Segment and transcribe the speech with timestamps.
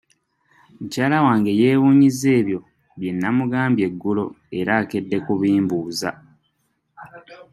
[0.79, 2.59] Mukyala wange yeewuunyizza ebyo
[2.99, 4.25] bye namugambye eggulo
[4.59, 6.09] era akedde kubimbuuza.